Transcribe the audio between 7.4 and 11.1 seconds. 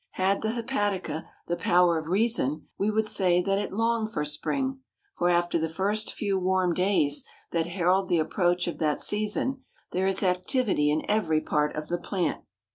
that herald the approach of that season there is activity in